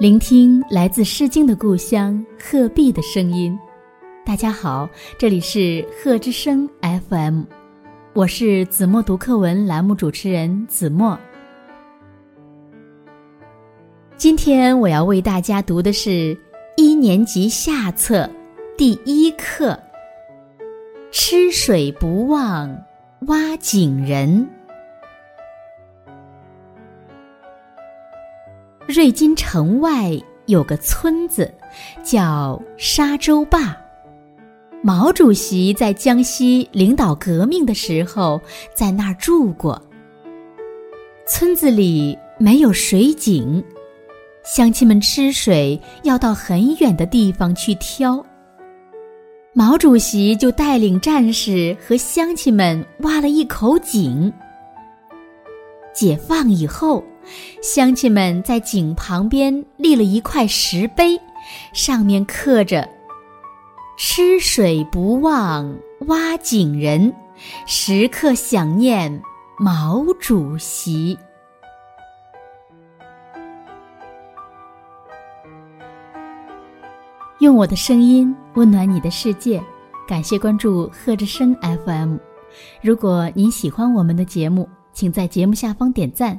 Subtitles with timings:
[0.00, 3.54] 聆听来自《诗经》的故乡鹤壁的声音。
[4.24, 4.88] 大家好，
[5.18, 7.42] 这里是鹤之声 FM，
[8.14, 11.20] 我是子墨读课文栏目主持人子墨。
[14.16, 16.34] 今天我要为大家读的是
[16.78, 18.26] 一年级下册
[18.78, 19.72] 第一课
[21.12, 22.74] 《吃水不忘
[23.26, 24.48] 挖井人》。
[28.86, 30.10] 瑞金城外
[30.46, 31.52] 有个村子，
[32.02, 33.76] 叫沙洲坝。
[34.82, 38.40] 毛主席在江西领导革命的时候，
[38.74, 39.80] 在那儿住过。
[41.26, 43.62] 村子里没有水井，
[44.44, 48.24] 乡亲们吃水要到很远的地方去挑。
[49.52, 54.32] 毛主席就带领战士和乡亲们挖了一口井。
[55.92, 57.04] 解放以后。
[57.62, 61.20] 乡亲们在井旁边立了一块石碑，
[61.72, 62.88] 上面刻着
[63.98, 67.12] “吃水不忘挖井人，
[67.66, 69.22] 时刻想念
[69.58, 71.18] 毛主席”。
[77.40, 79.62] 用我的声音温暖你的世界，
[80.06, 82.16] 感谢关注贺之声 FM。
[82.82, 86.38] 如果您喜欢我们的节目，请在节目下方点赞。